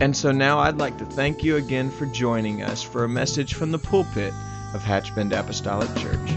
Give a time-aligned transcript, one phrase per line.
[0.00, 3.52] And so now I'd like to thank you again for joining us for a message
[3.52, 4.32] from the pulpit
[4.72, 6.30] of Hatchbend Apostolic Church.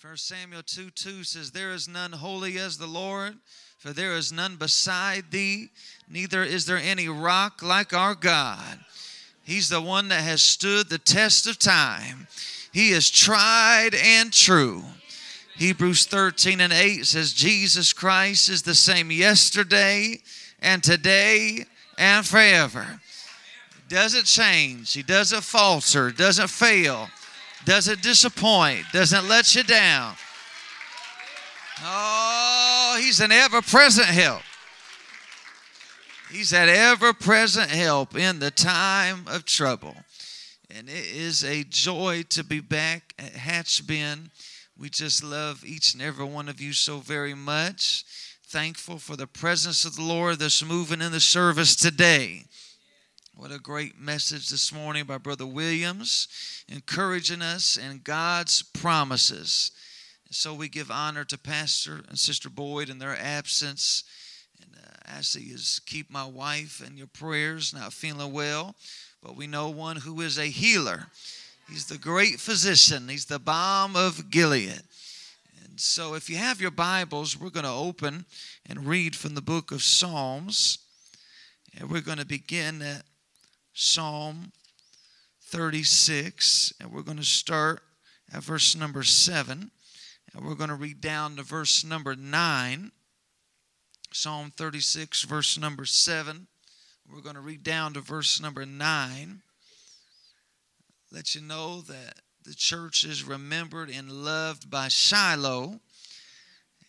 [0.00, 3.34] 1 Samuel 2 2 says, There is none holy as the Lord,
[3.76, 5.70] for there is none beside thee,
[6.08, 8.78] neither is there any rock like our God.
[9.42, 12.28] He's the one that has stood the test of time.
[12.72, 14.84] He is tried and true.
[15.56, 20.20] Hebrews 13 and 8 says, Jesus Christ is the same yesterday
[20.60, 21.64] and today
[21.96, 23.00] and forever.
[23.88, 24.92] Doesn't change.
[24.92, 27.08] He doesn't falter, doesn't fail,
[27.64, 30.14] doesn't disappoint, doesn't let you down.
[31.82, 34.42] Oh, he's an ever present help.
[36.30, 39.96] He's that ever present help in the time of trouble.
[40.76, 44.30] And it is a joy to be back at Hatchbend
[44.78, 48.04] we just love each and every one of you so very much.
[48.48, 52.44] Thankful for the presence of the Lord that's moving in the service today.
[53.34, 56.28] What a great message this morning by Brother Williams,
[56.68, 59.70] encouraging us in God's promises.
[60.30, 64.04] So we give honor to Pastor and Sister Boyd in their absence.
[64.60, 68.74] And uh, ask that you keep my wife in your prayers, not feeling well.
[69.22, 71.06] But we know one who is a healer
[71.68, 74.82] He's the great physician, He's the balm of Gilead.
[75.64, 78.24] And so, if you have your Bibles, we're going to open
[78.68, 80.78] and read from the book of Psalms.
[81.78, 83.02] And we're going to begin at
[83.74, 84.52] Psalm
[85.42, 87.80] 36, and we're going to start
[88.32, 89.70] at verse number 7,
[90.32, 92.92] and we're going to read down to verse number 9.
[94.12, 96.46] Psalm 36, verse number 7.
[97.12, 99.42] We're going to read down to verse number 9
[101.12, 105.80] let you know that the church is remembered and loved by Shiloh.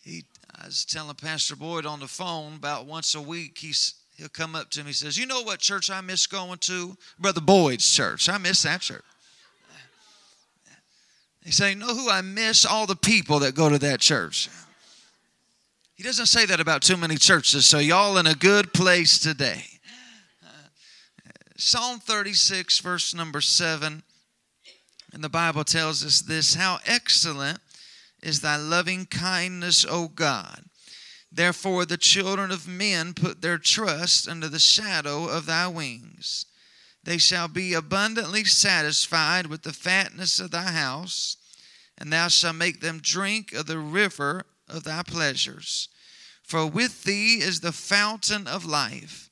[0.02, 0.24] He,
[0.60, 4.54] I was telling Pastor Boyd on the phone about once a week, he's, he'll come
[4.54, 6.96] up to me and says, You know what church I miss going to?
[7.18, 8.28] Brother Boyd's church.
[8.28, 9.02] I miss that church.
[11.48, 12.66] He say, know who I miss?
[12.66, 14.50] All the people that go to that church.
[15.94, 19.64] He doesn't say that about too many churches, so y'all in a good place today.
[21.56, 24.02] Psalm 36, verse number 7.
[25.12, 27.60] And the Bible tells us this How excellent
[28.22, 30.64] is thy loving kindness, O God.
[31.30, 36.46] Therefore, the children of men put their trust under the shadow of thy wings.
[37.04, 41.36] They shall be abundantly satisfied with the fatness of thy house,
[41.96, 45.88] and thou shalt make them drink of the river of thy pleasures.
[46.42, 49.28] For with thee is the fountain of life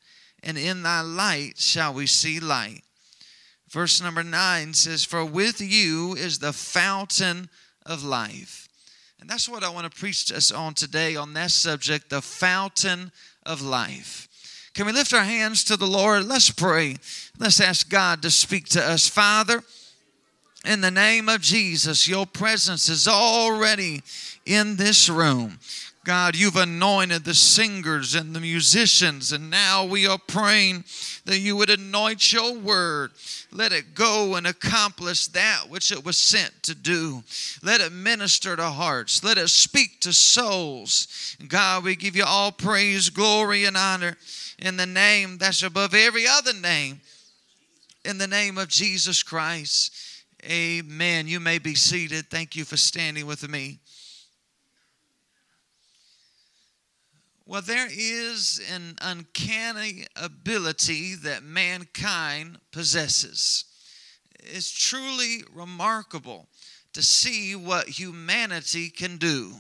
[0.47, 2.83] and in thy light shall we see light.
[3.77, 7.51] Verse number nine says, For with you is the fountain
[7.85, 8.71] of life.
[9.21, 12.23] And that's what I want to preach to us on today on that subject, the
[12.23, 13.13] fountain
[13.45, 14.29] of life.
[14.73, 16.25] Can we lift our hands to the Lord?
[16.25, 16.97] Let's pray.
[17.39, 19.07] Let's ask God to speak to us.
[19.07, 19.63] Father,
[20.65, 24.01] in the name of Jesus, your presence is already
[24.47, 25.59] in this room.
[26.07, 30.85] God, you've anointed the singers and the musicians, and now we are praying
[31.25, 33.11] that you would anoint your word.
[33.51, 37.25] Let it go and accomplish that which it was sent to do.
[37.61, 39.25] Let it minister to hearts.
[39.25, 41.37] Let it speak to souls.
[41.49, 44.17] God, we give you all praise, glory, and honor
[44.61, 47.01] in the name that's above every other name.
[48.05, 49.93] In the name of Jesus Christ.
[50.45, 51.27] Amen.
[51.27, 52.31] You may be seated.
[52.31, 53.81] Thank you for standing with me.
[57.49, 63.67] Well, there is an uncanny ability that mankind possesses.
[64.41, 66.49] It's truly remarkable
[66.93, 69.53] to see what humanity can do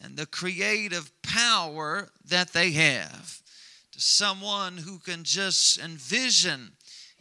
[0.00, 3.42] and the creative power that they have.
[3.92, 6.72] To someone who can just envision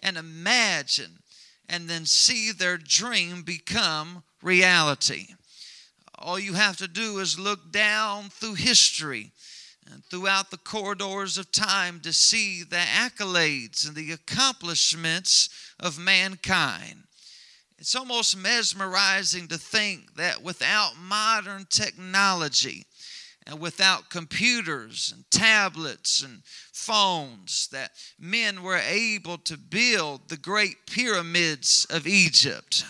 [0.01, 1.19] and imagine
[1.67, 5.27] and then see their dream become reality.
[6.17, 9.33] All you have to do is look down through history
[9.91, 15.50] and throughout the corridors of time to see the accolades and the accomplishments
[15.80, 17.03] of mankind.
[17.77, 22.86] It's almost mesmerizing to think that without modern technology
[23.47, 26.44] and without computers and tablets and
[26.74, 32.83] phones that men were able to build the great pyramids of Egypt.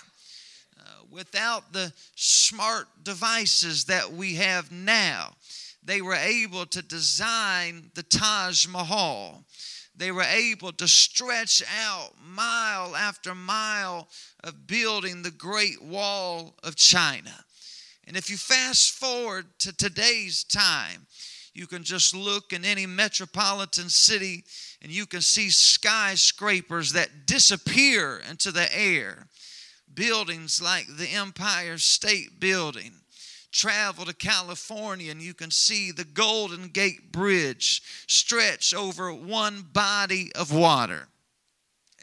[0.78, 5.34] Uh, without the smart devices that we have now,
[5.89, 9.44] they were able to design the Taj Mahal.
[9.95, 14.07] They were able to stretch out mile after mile
[14.44, 17.33] of building the Great Wall of China.
[18.06, 21.07] And if you fast forward to today's time,
[21.56, 24.44] you can just look in any metropolitan city
[24.83, 29.25] and you can see skyscrapers that disappear into the air.
[29.92, 32.92] Buildings like the Empire State Building.
[33.51, 40.31] Travel to California and you can see the Golden Gate Bridge stretch over one body
[40.36, 41.07] of water.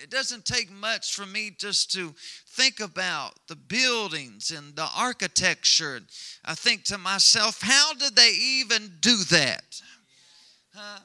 [0.02, 2.14] It doesn't take much for me just to
[2.48, 6.00] think about the buildings and the architecture.
[6.44, 9.81] I think to myself, how did they even do that?
[10.76, 10.99] Uh,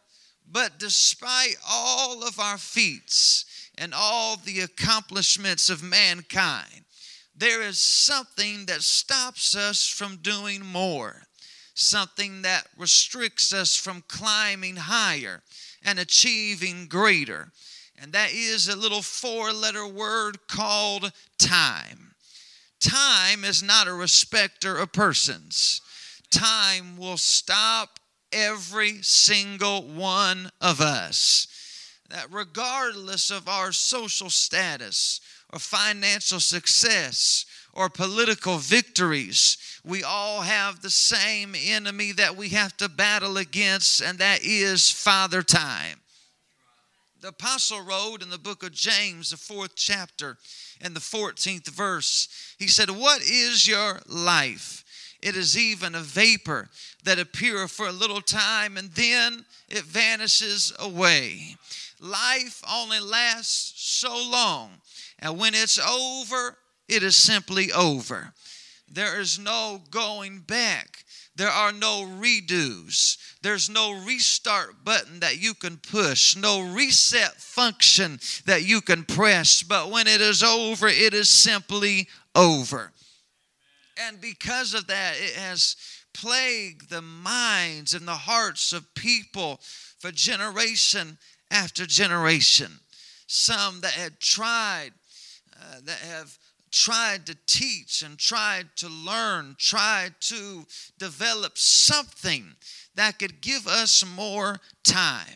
[0.51, 3.45] but despite all of our feats
[3.77, 6.83] and all the accomplishments of mankind,
[7.41, 11.23] there is something that stops us from doing more,
[11.73, 15.41] something that restricts us from climbing higher
[15.83, 17.51] and achieving greater
[18.01, 22.15] and that is a little four letter word called time.
[22.79, 25.81] Time is not a respecter of persons,
[26.31, 27.99] time will stop
[28.31, 31.47] every single one of us.
[32.09, 40.81] That regardless of our social status or financial success or political victories, we all have
[40.81, 46.01] the same enemy that we have to battle against, and that is Father Time
[47.21, 50.37] the apostle wrote in the book of James, the fourth chapter,
[50.81, 54.83] and the 14th verse, he said, What is your life?
[55.21, 56.67] It is even a vapor
[57.03, 61.55] that appeareth for a little time and then it vanishes away.
[61.99, 64.71] Life only lasts so long,
[65.21, 66.57] and when it's over,
[66.87, 68.33] it is simply over.
[68.91, 71.05] There is no going back.
[71.35, 73.17] There are no redos.
[73.41, 79.63] There's no restart button that you can push, no reset function that you can press.
[79.63, 82.91] But when it is over, it is simply over.
[84.07, 85.75] And because of that, it has
[86.13, 89.61] plagued the minds and the hearts of people
[89.99, 91.17] for generation
[91.49, 92.79] after generation.
[93.27, 94.91] Some that had tried,
[95.61, 96.37] uh, that have
[96.71, 100.65] tried to teach and tried to learn, tried to
[100.97, 102.55] develop something
[102.95, 105.35] that could give us more time.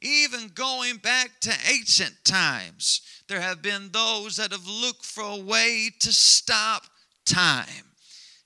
[0.00, 5.36] Even going back to ancient times, there have been those that have looked for a
[5.36, 6.82] way to stop
[7.24, 7.66] time.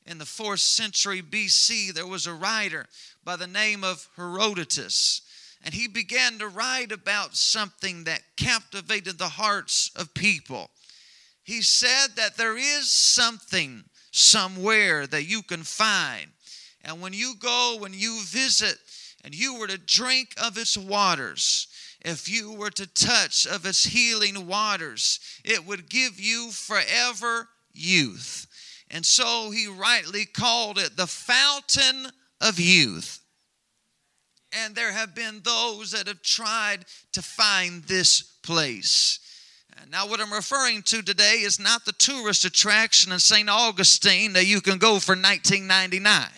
[0.06, 2.86] In the fourth century BC, there was a writer
[3.24, 5.22] by the name of Herodotus,
[5.62, 10.70] and he began to write about something that captivated the hearts of people.
[11.50, 16.30] He said that there is something somewhere that you can find
[16.82, 18.78] and when you go, when you visit,
[19.24, 21.68] and you were to drink of its waters,
[22.00, 28.46] if you were to touch of its healing waters, it would give you forever youth.
[28.90, 32.10] And so he rightly called it the fountain
[32.40, 33.20] of youth.
[34.52, 39.20] And there have been those that have tried to find this place.
[39.90, 43.50] Now, what I'm referring to today is not the tourist attraction in St.
[43.50, 46.28] Augustine that you can go for 1999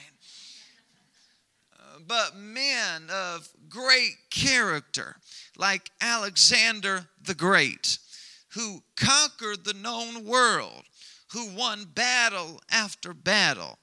[1.78, 5.16] uh, but men of great character,
[5.58, 7.98] like Alexander the Great,
[8.54, 10.84] who conquered the known world,
[11.32, 13.78] who won battle after battle,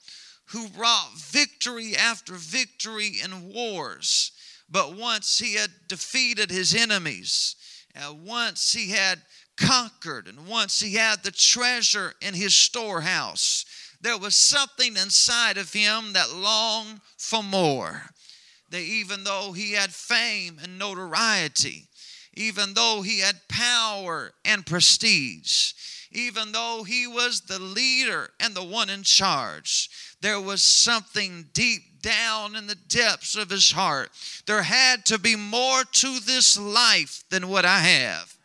[0.45, 4.31] who wrought victory after victory in wars.
[4.67, 7.55] But once he had defeated his enemies,
[7.99, 9.21] and once he had
[9.57, 13.65] conquered, and once he had the treasure in his storehouse,
[14.01, 18.03] there was something inside of him that longed for more.
[18.69, 21.87] That even though he had fame and notoriety,
[22.35, 25.73] even though he had power and prestige,
[26.11, 29.89] even though he was the leader and the one in charge,
[30.21, 34.09] there was something deep down in the depths of his heart.
[34.45, 38.35] There had to be more to this life than what I have.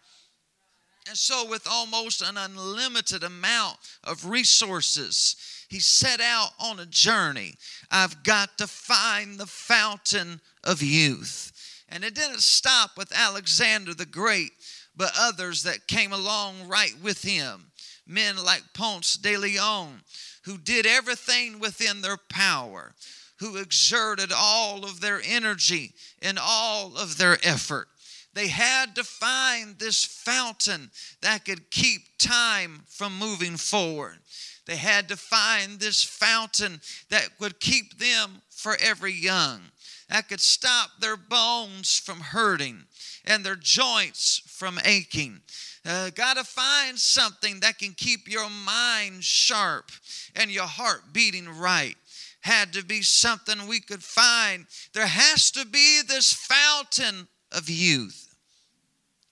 [1.06, 5.37] And so, with almost an unlimited amount of resources,
[5.68, 7.54] he set out on a journey.
[7.90, 11.52] I've got to find the fountain of youth.
[11.88, 14.52] And it didn't stop with Alexander the Great,
[14.96, 17.66] but others that came along right with him.
[18.06, 20.02] men like Ponce de Leon,
[20.44, 22.94] who did everything within their power,
[23.40, 27.88] who exerted all of their energy and all of their effort.
[28.34, 30.90] They had to find this fountain
[31.22, 34.18] that could keep time from moving forward.
[34.66, 39.60] They had to find this fountain that would keep them forever young,
[40.08, 42.84] that could stop their bones from hurting
[43.26, 45.40] and their joints from aching.
[45.86, 49.90] Uh, Got to find something that can keep your mind sharp
[50.34, 51.96] and your heart beating right.
[52.44, 54.66] Had to be something we could find.
[54.92, 58.34] There has to be this fountain of youth.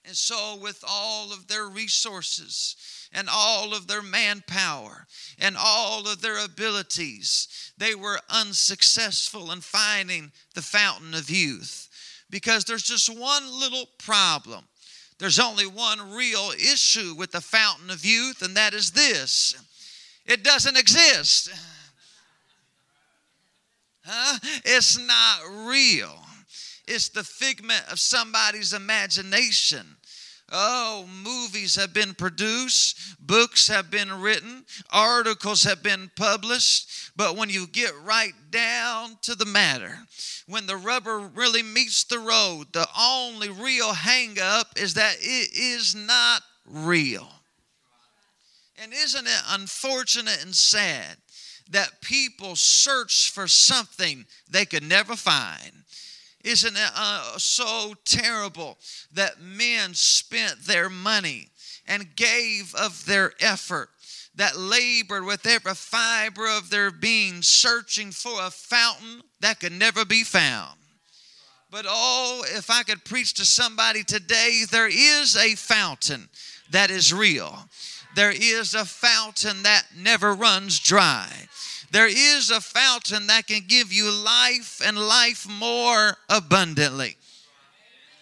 [0.03, 2.75] And so, with all of their resources
[3.13, 5.05] and all of their manpower
[5.37, 11.89] and all of their abilities, they were unsuccessful in finding the fountain of youth
[12.31, 14.65] because there's just one little problem.
[15.19, 19.55] There's only one real issue with the fountain of youth, and that is this
[20.25, 21.51] it doesn't exist.
[24.05, 24.39] Huh?
[24.65, 26.13] It's not real.
[26.87, 29.97] It's the figment of somebody's imagination.
[30.51, 37.49] Oh, movies have been produced, books have been written, articles have been published, but when
[37.49, 39.97] you get right down to the matter,
[40.45, 45.49] when the rubber really meets the road, the only real hang up is that it
[45.53, 47.27] is not real.
[48.77, 51.17] And isn't it unfortunate and sad
[51.71, 55.71] that people search for something they could never find?
[56.43, 58.77] Isn't it uh, so terrible
[59.13, 61.47] that men spent their money
[61.87, 63.89] and gave of their effort,
[64.35, 70.03] that labored with every fiber of their being, searching for a fountain that could never
[70.03, 70.77] be found?
[71.71, 76.29] But oh, if I could preach to somebody today, there is a fountain
[76.71, 77.57] that is real.
[78.15, 81.29] There is a fountain that never runs dry.
[81.91, 87.17] There is a fountain that can give you life and life more abundantly.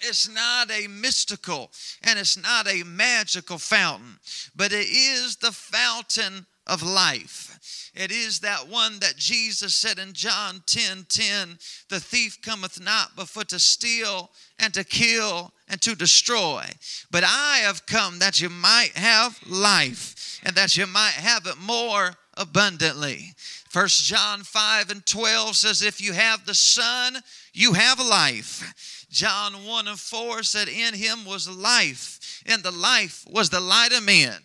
[0.01, 1.71] It's not a mystical
[2.03, 4.19] and it's not a magical fountain,
[4.55, 7.50] but it is the fountain of life.
[7.93, 11.57] It is that one that Jesus said in John 10 10,
[11.89, 16.65] the thief cometh not but for to steal and to kill and to destroy.
[17.11, 21.57] But I have come that you might have life and that you might have it
[21.57, 23.33] more abundantly.
[23.69, 27.17] First John 5 and 12 says, If you have the Son,
[27.53, 29.05] you have life.
[29.09, 33.91] John 1 and 4 said, In him was life, and the life was the light
[33.91, 34.35] of men.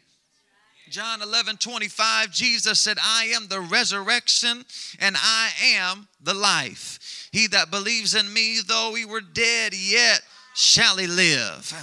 [0.89, 4.65] John 11 25, Jesus said, I am the resurrection
[5.01, 7.29] and I am the life.
[7.33, 10.21] He that believes in me, though he were dead, yet
[10.55, 11.75] shall he live.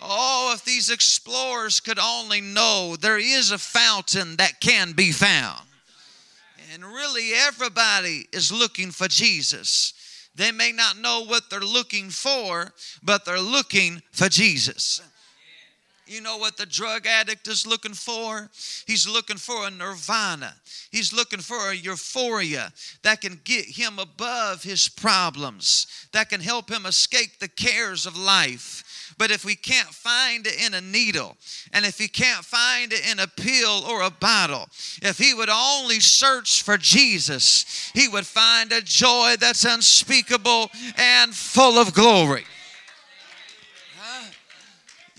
[0.00, 5.62] Oh, if these explorers could only know there is a fountain that can be found.
[6.72, 9.94] And really, everybody is looking for Jesus.
[10.34, 12.72] They may not know what they're looking for,
[13.02, 15.00] but they're looking for Jesus.
[16.06, 18.48] You know what the drug addict is looking for?
[18.86, 20.54] He's looking for a nirvana.
[20.92, 22.72] He's looking for a euphoria
[23.02, 28.16] that can get him above his problems, that can help him escape the cares of
[28.16, 29.14] life.
[29.18, 31.36] But if we can't find it in a needle,
[31.72, 34.68] and if he can't find it in a pill or a bottle,
[35.02, 41.34] if he would only search for Jesus, he would find a joy that's unspeakable and
[41.34, 42.44] full of glory.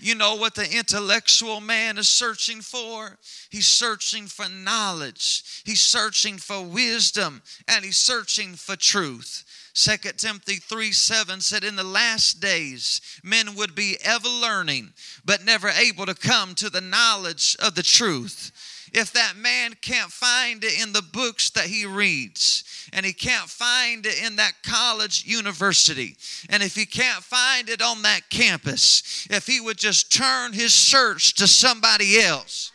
[0.00, 3.18] You know what the intellectual man is searching for?
[3.50, 5.62] He's searching for knowledge.
[5.64, 9.44] He's searching for wisdom and he's searching for truth.
[9.74, 14.92] 2 Timothy 3 7 said, In the last days, men would be ever learning,
[15.24, 18.50] but never able to come to the knowledge of the truth.
[18.98, 23.48] If that man can't find it in the books that he reads, and he can't
[23.48, 26.16] find it in that college university,
[26.50, 30.72] and if he can't find it on that campus, if he would just turn his
[30.72, 32.72] search to somebody else,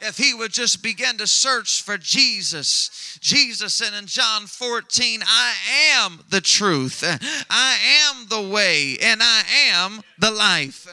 [0.00, 3.18] if he would just begin to search for Jesus.
[3.20, 5.54] Jesus said in John 14, I
[5.92, 7.04] am the truth,
[7.48, 7.78] I
[8.10, 10.88] am the way, and I am the life.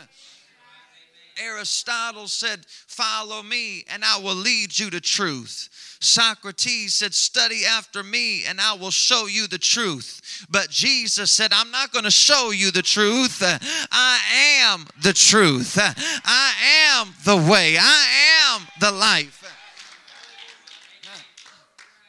[1.43, 5.97] Aristotle said, Follow me, and I will lead you to truth.
[6.01, 10.45] Socrates said, Study after me, and I will show you the truth.
[10.49, 13.41] But Jesus said, I'm not going to show you the truth.
[13.43, 14.19] I
[14.61, 15.77] am the truth.
[15.77, 16.53] I
[16.91, 17.77] am the way.
[17.77, 19.58] I am the life.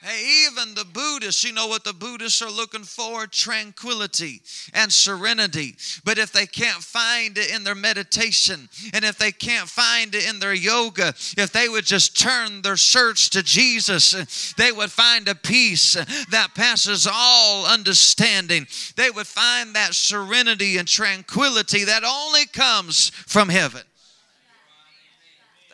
[0.02, 3.26] Hey, even the Buddhists, you know what the Buddhists are looking for?
[3.26, 4.40] Tranquility
[4.72, 5.76] and serenity.
[6.04, 10.26] But if they can't find it in their meditation, and if they can't find it
[10.26, 15.28] in their yoga, if they would just turn their search to Jesus, they would find
[15.28, 15.92] a peace
[16.30, 18.66] that passes all understanding.
[18.96, 23.82] They would find that serenity and tranquility that only comes from heaven.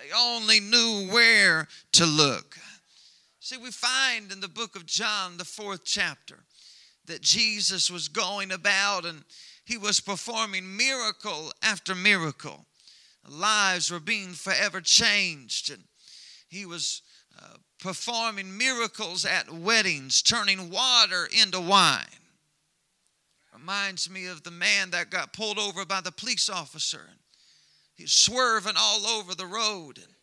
[0.03, 2.59] They only knew where to look.
[3.47, 6.41] See, we find in the book of John, the fourth chapter,
[7.05, 9.23] that Jesus was going about and
[9.65, 12.67] he was performing miracle after miracle.
[13.29, 15.85] Lives were being forever changed, and
[16.49, 17.03] he was
[17.41, 22.03] uh, performing miracles at weddings, turning water into wine.
[23.57, 27.11] Reminds me of the man that got pulled over by the police officer.
[27.95, 29.99] He's swerving all over the road.
[29.99, 30.16] And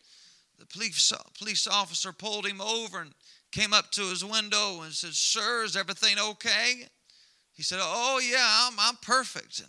[0.68, 3.12] the police, police officer pulled him over and
[3.52, 6.84] came up to his window and said, Sir, is everything okay?
[7.52, 9.60] He said, Oh, yeah, I'm, I'm perfect.
[9.60, 9.68] And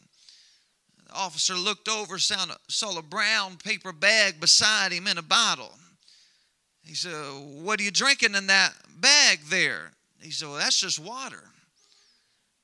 [1.08, 5.24] the officer looked over, saw a, saw a brown paper bag beside him in a
[5.24, 5.74] bottle.
[6.84, 9.92] He said, What are you drinking in that bag there?
[10.22, 11.44] He said, Well, that's just water.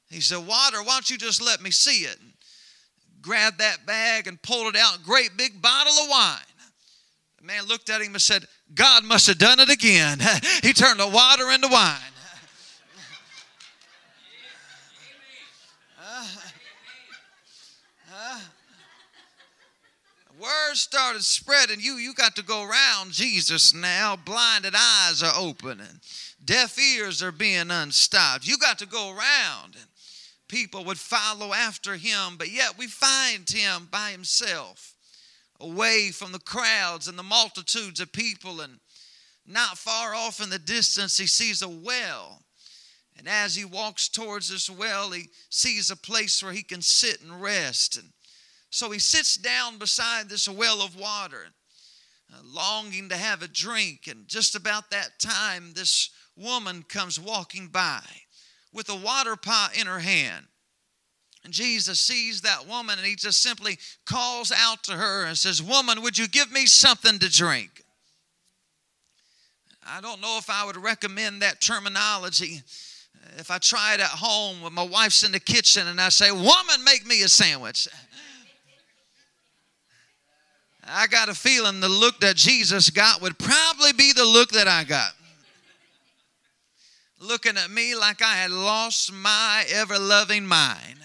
[0.10, 2.18] He said, Water, why don't you just let me see it?
[2.20, 2.32] And
[3.22, 6.40] Grabbed that bag and pulled it out, great big bottle of wine.
[7.42, 8.46] The man looked at him and said,
[8.76, 10.20] God must have done it again.
[10.62, 11.98] he turned the water into wine.
[20.40, 21.80] word started spreading.
[21.80, 24.16] You, you got to go around Jesus now.
[24.16, 26.00] Blinded eyes are opening,
[26.46, 28.46] deaf ears are being unstopped.
[28.46, 29.76] You got to go around.
[29.76, 29.88] And
[30.48, 34.91] people would follow after him, but yet we find him by himself
[35.62, 38.62] away from the crowds and the multitudes of people.
[38.62, 38.80] And
[39.46, 42.42] not far off in the distance, he sees a well.
[43.18, 47.22] And as he walks towards this well, he sees a place where he can sit
[47.22, 47.98] and rest.
[47.98, 48.10] And
[48.70, 51.48] so he sits down beside this well of water,
[52.34, 54.08] uh, longing to have a drink.
[54.08, 58.02] And just about that time, this woman comes walking by
[58.74, 60.48] with a water pot in her hand.
[61.44, 65.62] And Jesus sees that woman and he just simply calls out to her and says,
[65.62, 67.84] Woman, would you give me something to drink?
[69.86, 72.62] I don't know if I would recommend that terminology
[73.38, 76.32] if I try it at home when my wife's in the kitchen and I say,
[76.32, 77.88] Woman, make me a sandwich.
[80.84, 84.68] I got a feeling the look that Jesus got would probably be the look that
[84.68, 85.14] I got.
[87.20, 90.98] Looking at me like I had lost my ever loving mind.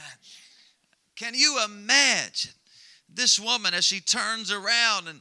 [1.16, 2.52] Can you imagine
[3.08, 5.20] this woman as she turns around and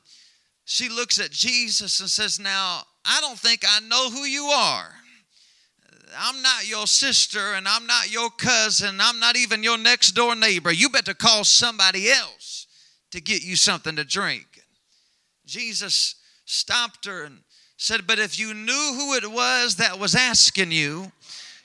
[0.66, 4.94] she looks at Jesus and says, Now, I don't think I know who you are.
[6.18, 8.98] I'm not your sister and I'm not your cousin.
[9.00, 10.72] I'm not even your next door neighbor.
[10.72, 12.68] You better call somebody else
[13.12, 14.46] to get you something to drink.
[15.46, 17.40] Jesus stopped her and
[17.78, 21.12] said, But if you knew who it was that was asking you,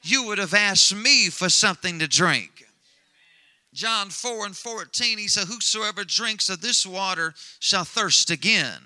[0.02, 2.59] you would have asked me for something to drink.
[3.72, 8.78] John 4 and 14, he said, Whosoever drinks of this water shall thirst again.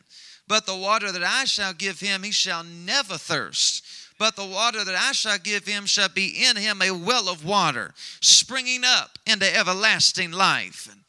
[0.46, 3.82] But the water that I shall give him, he shall never thirst.
[4.18, 7.44] But the water that I shall give him shall be in him a well of
[7.44, 10.88] water, springing up into everlasting life.
[10.90, 11.00] And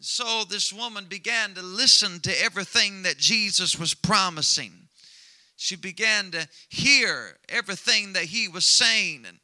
[0.00, 4.72] so this woman began to listen to everything that Jesus was promising.
[5.56, 9.24] She began to hear everything that he was saying.
[9.28, 9.38] And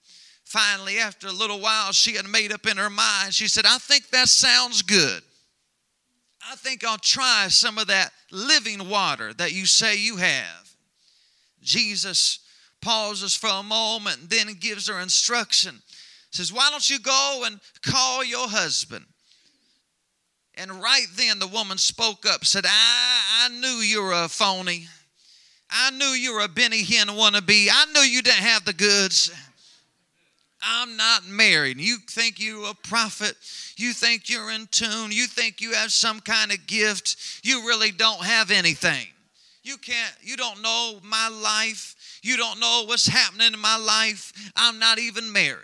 [0.48, 3.34] Finally, after a little while, she had made up in her mind.
[3.34, 5.22] She said, I think that sounds good.
[6.50, 10.70] I think I'll try some of that living water that you say you have.
[11.60, 12.38] Jesus
[12.80, 15.82] pauses for a moment and then gives her instruction.
[16.30, 19.04] Says, Why don't you go and call your husband?
[20.54, 24.86] And right then the woman spoke up, said, I, I knew you were a phony.
[25.68, 27.68] I knew you were a Benny Hinn wannabe.
[27.70, 29.30] I knew you didn't have the goods.
[30.62, 31.78] I'm not married.
[31.80, 33.36] You think you're a prophet.
[33.76, 35.12] You think you're in tune.
[35.12, 37.40] You think you have some kind of gift.
[37.44, 39.06] You really don't have anything.
[39.62, 41.94] You can't, you don't know my life.
[42.22, 44.32] You don't know what's happening in my life.
[44.56, 45.62] I'm not even married.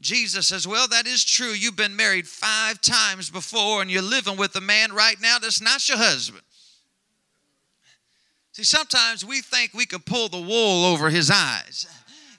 [0.00, 1.50] Jesus says, Well, that is true.
[1.50, 5.60] You've been married five times before and you're living with a man right now that's
[5.60, 6.42] not your husband.
[8.52, 11.86] See, sometimes we think we can pull the wool over his eyes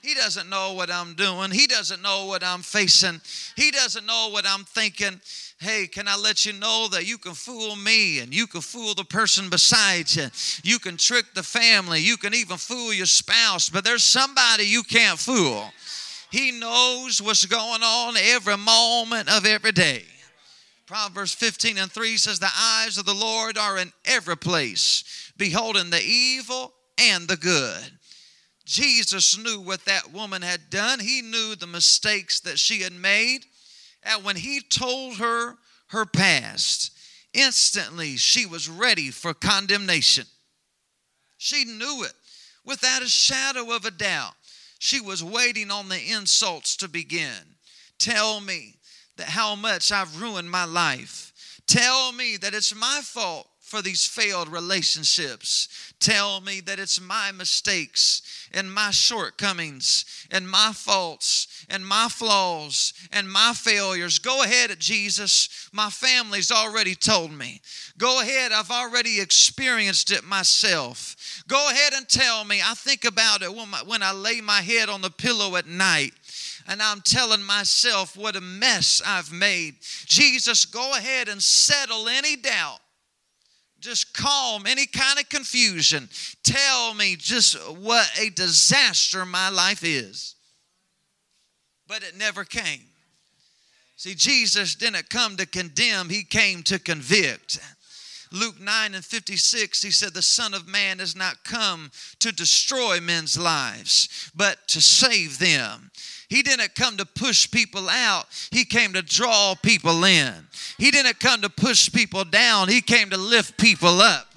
[0.02, 1.52] He doesn't know what I'm doing.
[1.52, 3.20] He doesn't know what I'm facing.
[3.56, 5.20] He doesn't know what I'm thinking.
[5.60, 8.94] Hey, can I let you know that you can fool me and you can fool
[8.94, 10.26] the person beside you?
[10.64, 12.00] You can trick the family.
[12.00, 15.70] You can even fool your spouse, but there's somebody you can't fool.
[16.32, 20.02] He knows what's going on every moment of every day.
[20.86, 25.90] Proverbs 15 and 3 says, The eyes of the Lord are in every place, beholding
[25.90, 27.98] the evil and the good.
[28.64, 31.00] Jesus knew what that woman had done.
[31.00, 33.40] He knew the mistakes that she had made.
[34.02, 35.56] And when he told her
[35.88, 36.92] her past,
[37.32, 40.26] instantly she was ready for condemnation.
[41.38, 42.12] She knew it
[42.64, 44.34] without a shadow of a doubt.
[44.78, 47.56] She was waiting on the insults to begin.
[47.98, 48.76] Tell me
[49.16, 51.60] that how much I've ruined my life.
[51.66, 55.94] Tell me that it's my fault for these failed relationships.
[55.98, 62.92] Tell me that it's my mistakes and my shortcomings and my faults and my flaws
[63.12, 64.18] and my failures.
[64.18, 65.68] Go ahead, Jesus.
[65.72, 67.60] My family's already told me.
[67.98, 71.16] Go ahead, I've already experienced it myself.
[71.48, 72.60] Go ahead and tell me.
[72.64, 76.12] I think about it when, when I lay my head on the pillow at night
[76.68, 79.76] and I'm telling myself what a mess I've made.
[80.06, 82.81] Jesus, go ahead and settle any doubt
[83.82, 86.08] just calm any kind of confusion.
[86.44, 90.36] Tell me just what a disaster my life is.
[91.88, 92.80] But it never came.
[93.96, 97.58] See, Jesus didn't come to condemn, He came to convict.
[98.32, 101.90] Luke 9 and 56, he said, The Son of Man has not come
[102.20, 105.90] to destroy men's lives, but to save them.
[106.32, 110.32] He didn't come to push people out, He came to draw people in.
[110.78, 114.34] He didn't come to push people down, He came to lift people up.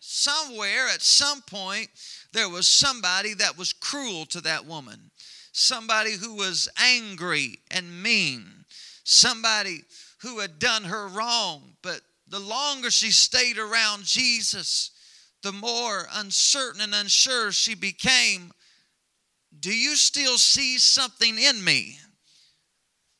[0.00, 1.88] Somewhere at some point,
[2.32, 5.10] there was somebody that was cruel to that woman,
[5.52, 8.64] somebody who was angry and mean,
[9.04, 9.82] somebody
[10.22, 11.76] who had done her wrong.
[11.82, 14.92] But the longer she stayed around Jesus,
[15.42, 18.50] the more uncertain and unsure she became
[19.60, 21.98] do you still see something in me?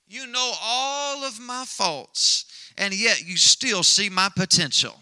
[0.07, 2.47] You know all of my faults,
[2.79, 4.95] and yet you still see my potential.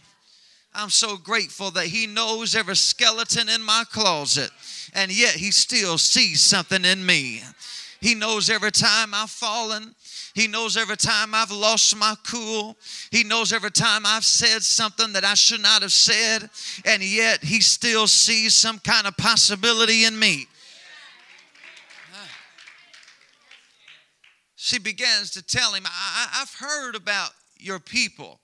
[0.74, 4.50] I'm so grateful that He knows every skeleton in my closet,
[4.94, 7.42] and yet He still sees something in me.
[8.00, 9.94] He knows every time I've fallen.
[10.34, 12.76] He knows every time I've lost my cool.
[13.10, 16.50] He knows every time I've said something that I should not have said,
[16.84, 20.46] and yet He still sees some kind of possibility in me.
[24.56, 28.40] She begins to tell him, I, have heard about your people.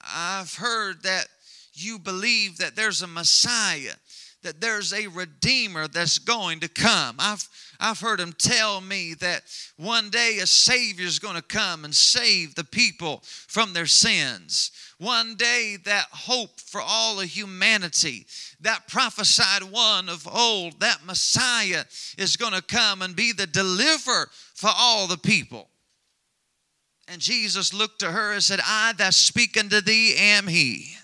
[0.00, 1.26] I've heard that
[1.72, 3.94] you believe that there's a Messiah,
[4.42, 7.16] that there's a Redeemer that's going to come.
[7.18, 7.48] I've,
[7.80, 9.42] I've heard him tell me that
[9.76, 14.70] one day a Savior is going to come and save the people from their sins.
[14.98, 18.26] One day, that hope for all of humanity,
[18.60, 21.84] that prophesied one of old, that Messiah
[22.18, 24.28] is going to come and be the deliverer
[24.58, 25.68] for all the people.
[27.06, 30.96] And Jesus looked to her and said, I that speak unto thee am he.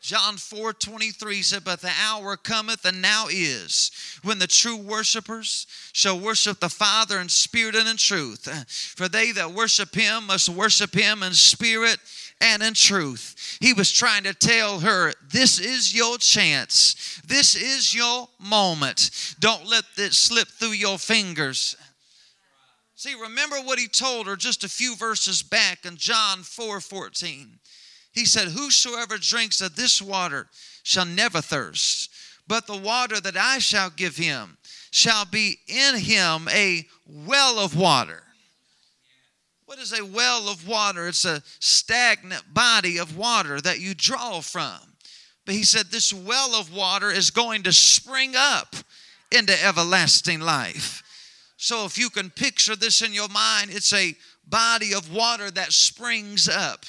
[0.00, 3.90] John 4 23 said, But the hour cometh and now is
[4.22, 8.48] when the true worshipers shall worship the Father in spirit and in truth.
[8.96, 11.98] For they that worship him must worship him in spirit
[12.40, 13.58] and in truth.
[13.60, 17.20] He was trying to tell her, This is your chance.
[17.26, 19.34] This is your moment.
[19.40, 21.76] Don't let this slip through your fingers.
[22.96, 27.58] See, remember what he told her just a few verses back in John 4 14.
[28.12, 30.46] He said, Whosoever drinks of this water
[30.84, 32.10] shall never thirst,
[32.46, 34.56] but the water that I shall give him
[34.92, 38.22] shall be in him a well of water.
[39.66, 41.08] What is a well of water?
[41.08, 44.78] It's a stagnant body of water that you draw from.
[45.44, 48.76] But he said, This well of water is going to spring up
[49.32, 51.03] into everlasting life.
[51.64, 54.14] So if you can picture this in your mind, it's a
[54.46, 56.84] body of water that springs up.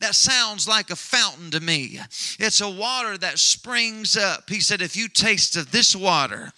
[0.00, 1.98] That sounds like a fountain to me.
[2.38, 4.50] It's a water that springs up.
[4.50, 6.52] He said, If you taste of this water,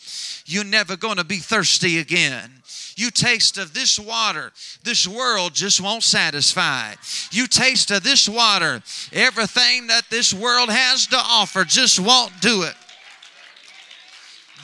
[0.44, 2.50] you're never going to be thirsty again.
[2.96, 4.50] You taste of this water,
[4.82, 6.94] this world just won't satisfy.
[7.30, 8.82] You taste of this water,
[9.12, 12.74] everything that this world has to offer just won't do it.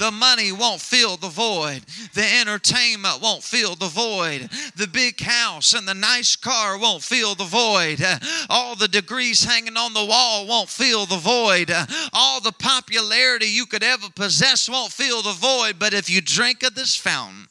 [0.03, 1.85] The money won't fill the void.
[2.15, 4.51] The entertainment won't fill the void.
[4.75, 8.05] The big house and the nice car won't fill the void.
[8.51, 11.73] All the degrees hanging on the wall won't fill the void.
[12.13, 15.79] All the popularity you could ever possess won't fill the void.
[15.79, 17.47] But if you drink of this fountain,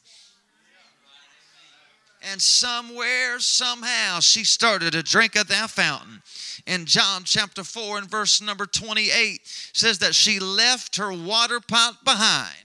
[2.32, 6.22] and somewhere, somehow, she started to drink at that fountain.
[6.66, 9.40] In John chapter 4 and verse number 28
[9.74, 12.64] says that she left her water pot behind.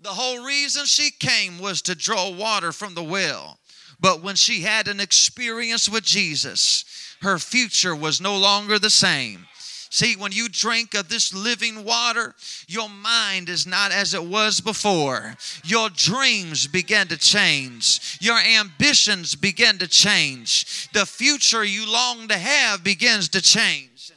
[0.00, 3.58] The whole reason she came was to draw water from the well.
[3.98, 6.84] But when she had an experience with Jesus,
[7.22, 9.46] her future was no longer the same.
[9.90, 12.34] See, when you drink of this living water,
[12.66, 15.34] your mind is not as it was before.
[15.64, 18.18] Your dreams begin to change.
[18.20, 20.88] Your ambitions begin to change.
[20.92, 24.12] The future you long to have begins to change.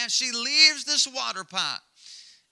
[0.00, 1.80] And she leaves this water pot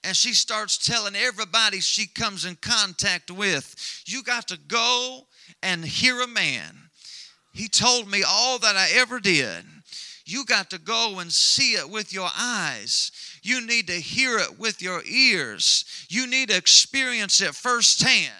[0.07, 5.27] and she starts telling everybody she comes in contact with, You got to go
[5.65, 6.77] and hear a man.
[7.53, 9.65] He told me all that I ever did.
[10.27, 13.13] You got to go and see it with your eyes.
[13.43, 15.85] You need to hear it with your ears.
[16.09, 18.35] You need to experience it firsthand.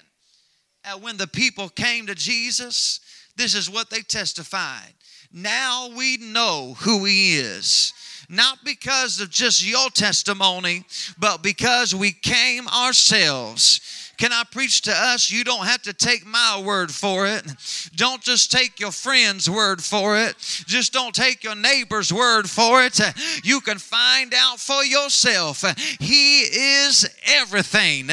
[0.85, 3.01] And when the people came to Jesus,
[3.37, 4.95] this is what they testified.
[5.33, 7.93] Now we know who he is.
[8.29, 10.85] Not because of just your testimony,
[11.19, 15.31] but because we came ourselves can I preach to us?
[15.31, 17.45] You don't have to take my word for it.
[17.95, 20.37] Don't just take your friend's word for it.
[20.67, 23.01] Just don't take your neighbor's word for it.
[23.45, 25.65] You can find out for yourself.
[26.01, 28.09] He is everything.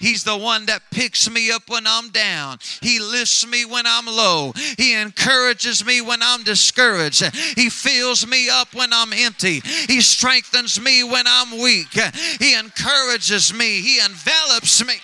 [0.00, 2.58] He's the one that picks me up when I'm down.
[2.80, 4.52] He lifts me when I'm low.
[4.78, 7.24] He encourages me when I'm discouraged.
[7.56, 9.60] He fills me up when I'm empty.
[9.86, 11.92] He strengthens me when I'm weak.
[12.38, 13.80] He encourages me.
[13.80, 14.94] He envelops me.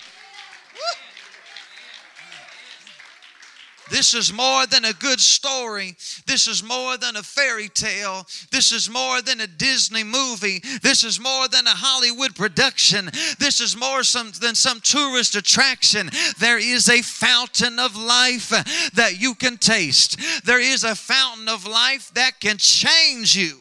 [3.91, 5.97] This is more than a good story.
[6.27, 8.27] This is more than a fairy tale.
[8.51, 10.61] This is more than a Disney movie.
[10.83, 13.07] This is more than a Hollywood production.
[13.39, 16.11] This is more some, than some tourist attraction.
[16.39, 18.51] There is a fountain of life
[18.95, 20.19] that you can taste.
[20.45, 23.61] There is a fountain of life that can change you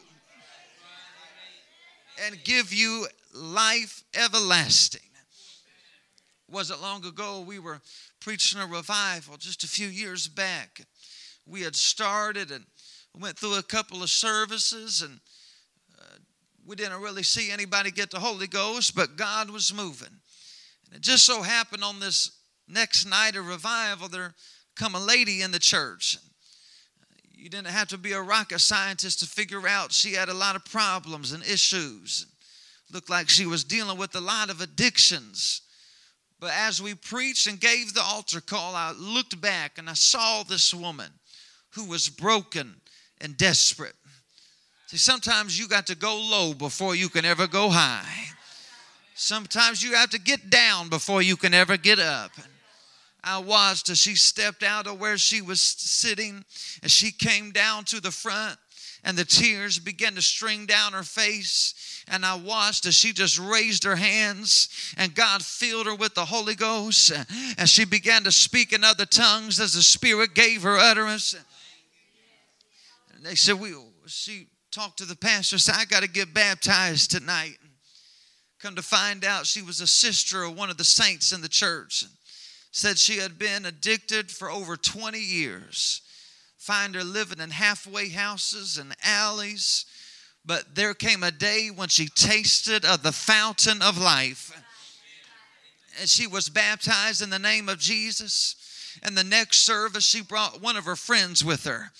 [2.26, 5.00] and give you life everlasting.
[6.50, 7.80] Was it long ago we were
[8.28, 10.82] preaching a revival just a few years back.
[11.46, 12.66] We had started and
[13.18, 15.18] went through a couple of services and
[15.98, 16.18] uh,
[16.66, 20.10] we didn't really see anybody get the Holy Ghost, but God was moving.
[20.84, 22.30] And it just so happened on this
[22.68, 24.34] next night of revival, there
[24.76, 26.18] come a lady in the church.
[27.32, 30.54] You didn't have to be a rocket scientist to figure out she had a lot
[30.54, 32.26] of problems and issues.
[32.92, 35.62] Looked like she was dealing with a lot of addictions.
[36.40, 40.42] But as we preached and gave the altar call, I looked back and I saw
[40.42, 41.10] this woman
[41.70, 42.76] who was broken
[43.20, 43.96] and desperate.
[44.86, 48.28] See, sometimes you got to go low before you can ever go high.
[49.14, 52.30] Sometimes you have to get down before you can ever get up.
[53.22, 56.44] I watched as she stepped out of where she was sitting,
[56.82, 58.58] and she came down to the front,
[59.04, 63.38] and the tears began to string down her face and I watched as she just
[63.38, 67.12] raised her hands and God filled her with the Holy Ghost
[67.58, 71.34] and she began to speak in other tongues as the Spirit gave her utterance.
[73.14, 73.74] And they said, we,
[74.06, 77.58] she talked to the pastor, said, I got to get baptized tonight.
[78.60, 81.48] Come to find out she was a sister of one of the saints in the
[81.48, 82.04] church.
[82.70, 86.02] Said she had been addicted for over 20 years.
[86.68, 89.86] Find her living in halfway houses and alleys
[90.48, 94.50] but there came a day when she tasted of the fountain of life.
[96.00, 98.56] And she was baptized in the name of Jesus.
[99.02, 101.90] And the next service, she brought one of her friends with her.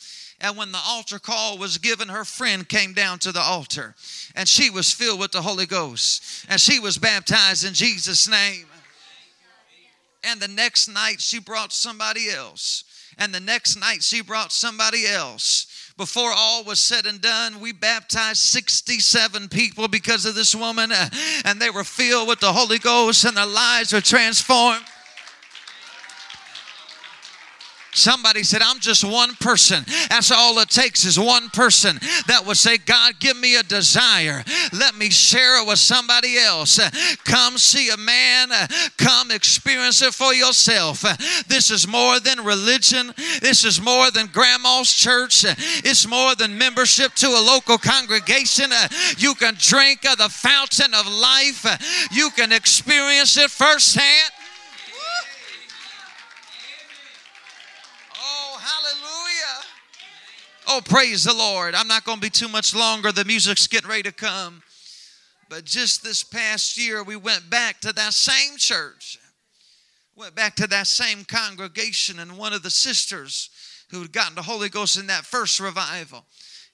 [0.41, 3.95] And when the altar call was given, her friend came down to the altar
[4.35, 8.65] and she was filled with the Holy Ghost and she was baptized in Jesus' name.
[10.25, 12.85] And the next night, she brought somebody else.
[13.19, 15.67] And the next night, she brought somebody else
[15.99, 20.93] before all was said and done, we baptized 67 people because of this woman,
[21.45, 24.85] and they were filled with the Holy Ghost, and their lives were transformed.
[27.99, 29.85] Somebody said, I'm just one person.
[30.09, 34.45] That's all it takes is one person that would say, God, give me a desire.
[34.73, 36.79] Let me share it with somebody else.
[37.25, 38.51] Come see a man.
[38.97, 41.03] Come experience it for yourself.
[41.49, 43.13] This is more than religion.
[43.41, 45.45] This is more than grandma's church.
[45.85, 48.71] It's more than membership to a local congregation.
[49.17, 52.09] You can drink of the fountain of life.
[52.13, 54.33] You can experience it firsthand.
[58.21, 59.65] Oh, hallelujah.
[60.71, 61.75] Oh, praise the Lord.
[61.75, 63.11] I'm not going to be too much longer.
[63.11, 64.63] The music's getting ready to come.
[65.49, 69.19] But just this past year, we went back to that same church,
[70.15, 73.49] went back to that same congregation, and one of the sisters
[73.91, 76.27] who had gotten the Holy Ghost in that first revival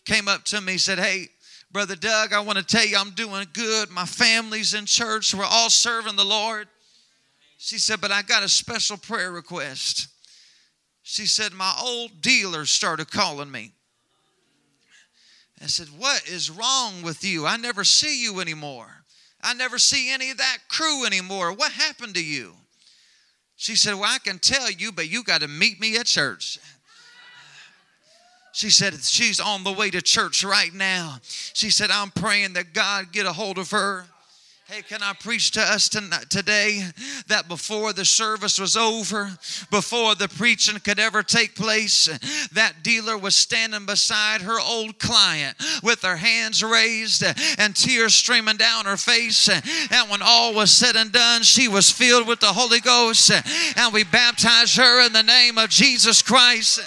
[0.05, 1.29] came up to me and said, Hey,
[1.71, 3.91] Brother Doug, I want to tell you I'm doing good.
[3.91, 5.33] My family's in church.
[5.33, 6.67] We're all serving the Lord.
[7.59, 10.09] She said, But I got a special prayer request.
[11.05, 13.74] She said, My old dealer started calling me.
[15.63, 17.47] I said, What is wrong with you?
[17.47, 19.05] I never see you anymore.
[19.43, 21.53] I never see any of that crew anymore.
[21.53, 22.55] What happened to you?
[23.57, 26.59] She said, Well, I can tell you, but you got to meet me at church.
[28.53, 31.19] She said, She's on the way to church right now.
[31.23, 34.07] She said, I'm praying that God get a hold of her.
[34.67, 36.83] Hey, can I preach to us today
[37.27, 39.31] that before the service was over,
[39.71, 42.07] before the preaching could ever take place,
[42.53, 47.23] that dealer was standing beside her old client with her hands raised
[47.59, 49.51] and tears streaming down her face.
[49.51, 53.31] And when all was said and done, she was filled with the Holy Ghost.
[53.77, 56.81] And we baptized her in the name of Jesus Christ.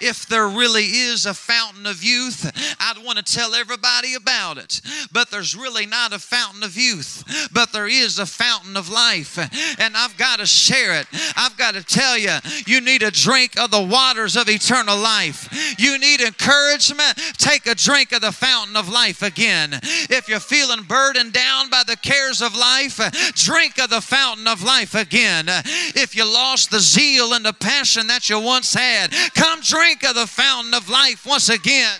[0.00, 4.80] If there really is a fountain of youth, I'd want to tell everybody about it.
[5.12, 9.38] But there's really not a fountain of youth, but there is a fountain of life.
[9.78, 11.06] And I've got to share it.
[11.36, 15.48] I've got to tell you, you need a drink of the waters of eternal life.
[15.78, 19.78] You need encouragement, take a drink of the fountain of life again.
[19.82, 22.98] If you're feeling burdened down by the cares of life,
[23.34, 25.46] drink of the fountain of life again.
[25.48, 30.04] If you lost the zeal and the passion that you once had, come drink drink
[30.04, 31.98] of the fountain of life once again.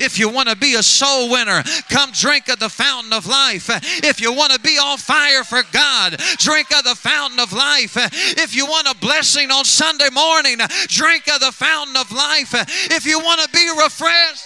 [0.00, 3.68] If you want to be a soul winner, come drink of the fountain of life.
[4.02, 7.94] If you want to be on fire for God, drink of the fountain of life.
[8.38, 12.54] If you want a blessing on Sunday morning, drink of the fountain of life.
[12.90, 14.44] If you want to be refreshed,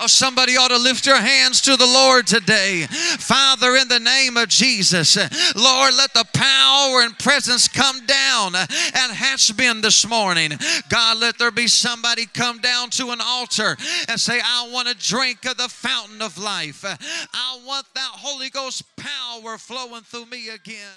[0.00, 2.86] Oh, somebody ought to lift your hands to the Lord today.
[2.86, 5.16] Father, in the name of Jesus,
[5.56, 8.68] Lord, let the power and presence come down at
[9.10, 10.52] Hatch Bend this morning.
[10.88, 13.76] God, let there be somebody come down to an altar
[14.08, 16.84] and say, I want to drink of the fountain of life.
[16.84, 20.96] I want that Holy Ghost power flowing through me again.